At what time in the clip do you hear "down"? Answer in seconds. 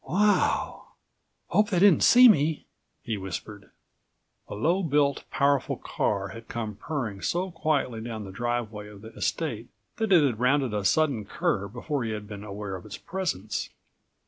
8.01-8.23